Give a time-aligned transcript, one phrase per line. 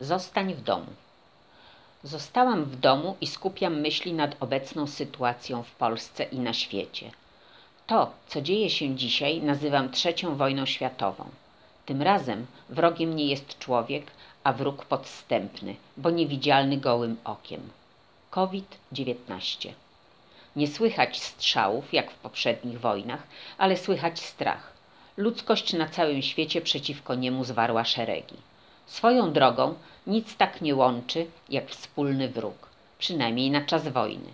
[0.00, 0.86] Zostań w domu.
[2.04, 7.10] Zostałam w domu i skupiam myśli nad obecną sytuacją w Polsce i na świecie.
[7.86, 11.24] To, co dzieje się dzisiaj, nazywam trzecią wojną światową.
[11.86, 14.06] Tym razem wrogiem nie jest człowiek,
[14.44, 17.60] a wróg podstępny, bo niewidzialny gołym okiem.
[18.30, 19.72] COVID-19.
[20.56, 23.22] Nie słychać strzałów, jak w poprzednich wojnach,
[23.58, 24.72] ale słychać strach.
[25.16, 28.36] Ludzkość na całym świecie przeciwko niemu zwarła szeregi.
[28.90, 29.74] Swoją drogą
[30.06, 34.28] nic tak nie łączy jak wspólny wróg, przynajmniej na czas wojny.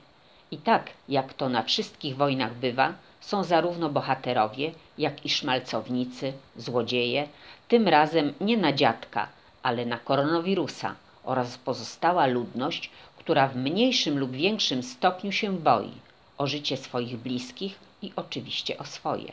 [0.51, 7.29] I tak, jak to na wszystkich wojnach bywa, są zarówno bohaterowie, jak i szmalcownicy, złodzieje,
[7.69, 9.29] tym razem nie na dziadka,
[9.63, 10.95] ale na koronawirusa
[11.25, 15.93] oraz pozostała ludność, która w mniejszym lub większym stopniu się boi
[16.39, 19.33] o życie swoich bliskich i oczywiście o swoje.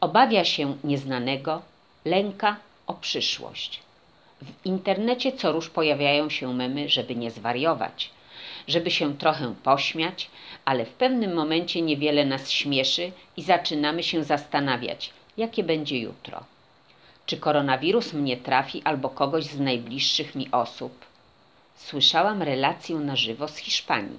[0.00, 1.62] Obawia się nieznanego,
[2.04, 3.86] lęka o przyszłość.
[4.42, 8.10] W internecie co róż pojawiają się memy, żeby nie zwariować,
[8.68, 10.30] żeby się trochę pośmiać,
[10.64, 16.44] ale w pewnym momencie niewiele nas śmieszy i zaczynamy się zastanawiać, jakie będzie jutro.
[17.26, 21.04] Czy koronawirus mnie trafi albo kogoś z najbliższych mi osób?
[21.76, 24.18] Słyszałam relację na żywo z Hiszpanii.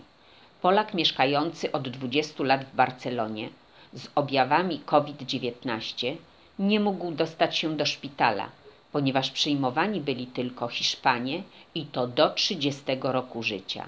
[0.62, 3.50] Polak mieszkający od 20 lat w Barcelonie
[3.94, 6.16] z objawami COVID-19
[6.60, 8.50] nie mógł dostać się do szpitala,
[8.92, 11.44] ponieważ przyjmowani byli tylko Hiszpanie
[11.76, 13.86] i to do 30 roku życia.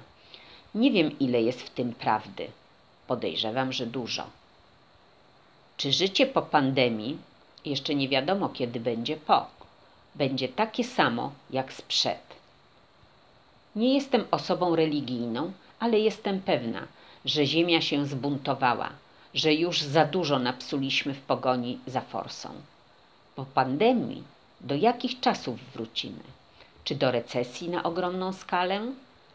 [0.75, 2.47] Nie wiem, ile jest w tym prawdy.
[3.07, 4.23] Podejrzewam, że dużo.
[5.77, 7.17] Czy życie po pandemii,
[7.65, 9.45] jeszcze nie wiadomo kiedy będzie po,
[10.15, 12.21] będzie takie samo jak sprzed?
[13.75, 16.87] Nie jestem osobą religijną, ale jestem pewna,
[17.25, 18.89] że Ziemia się zbuntowała,
[19.33, 22.49] że już za dużo napsuliśmy w pogoni za forsą.
[23.35, 24.23] Po pandemii
[24.61, 26.23] do jakich czasów wrócimy?
[26.83, 28.81] Czy do recesji na ogromną skalę?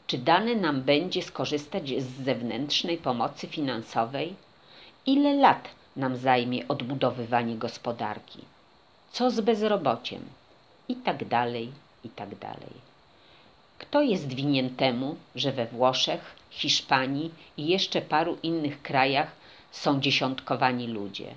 [0.06, 4.34] Czy dane nam będzie skorzystać z zewnętrznej pomocy finansowej?
[5.06, 8.38] Ile lat nam zajmie odbudowywanie gospodarki?
[9.12, 10.22] Co z bezrobociem?
[10.88, 11.72] I tak dalej,
[12.04, 12.94] i tak dalej.
[13.78, 19.32] Kto jest winien temu, że we Włoszech, Hiszpanii i jeszcze paru innych krajach
[19.70, 21.34] są dziesiątkowani ludzie?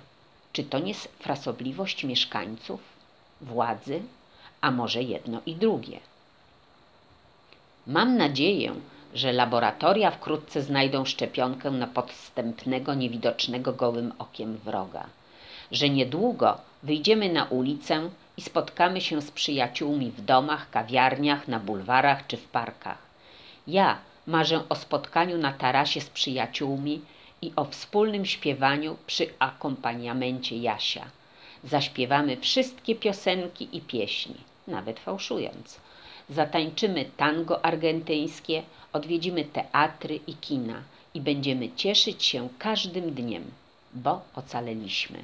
[0.52, 2.97] Czy to nie frasobliwość mieszkańców,
[3.40, 4.02] władzy,
[4.60, 6.00] a może jedno i drugie?
[7.86, 8.74] Mam nadzieję,
[9.14, 15.06] że laboratoria wkrótce znajdą szczepionkę na podstępnego, niewidocznego gołym okiem wroga,
[15.72, 22.26] że niedługo wyjdziemy na ulicę i spotkamy się z przyjaciółmi w domach, kawiarniach, na bulwarach
[22.26, 22.98] czy w parkach.
[23.66, 27.00] Ja marzę o spotkaniu na tarasie z przyjaciółmi
[27.42, 31.04] i o wspólnym śpiewaniu przy akompaniamencie Jasia.
[31.64, 34.36] Zaśpiewamy wszystkie piosenki i pieśni,
[34.66, 35.80] nawet fałszując.
[36.30, 40.82] Zatańczymy tango argentyńskie, odwiedzimy teatry i kina
[41.14, 43.44] i będziemy cieszyć się każdym dniem,
[43.94, 45.18] bo ocaleliśmy.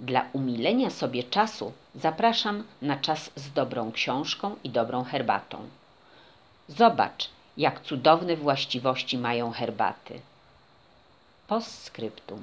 [0.00, 5.68] Dla umilenia sobie czasu zapraszam na czas z dobrą książką i dobrą herbatą.
[6.68, 10.20] Zobacz, jak cudowne właściwości mają herbaty.
[11.48, 12.40] Postscriptum.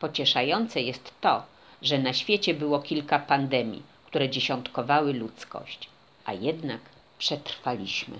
[0.00, 1.42] Pocieszające jest to,
[1.82, 5.88] że na świecie było kilka pandemii, które dziesiątkowały ludzkość,
[6.24, 6.80] a jednak
[7.18, 8.18] przetrwaliśmy.